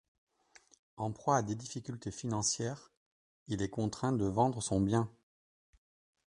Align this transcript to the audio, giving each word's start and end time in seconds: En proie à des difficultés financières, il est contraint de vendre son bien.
En 0.97 1.11
proie 1.11 1.35
à 1.37 1.41
des 1.43 1.53
difficultés 1.53 2.09
financières, 2.09 2.89
il 3.47 3.61
est 3.61 3.69
contraint 3.69 4.13
de 4.13 4.25
vendre 4.25 4.59
son 4.63 4.81
bien. 4.81 5.07